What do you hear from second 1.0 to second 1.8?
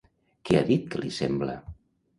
li sembla?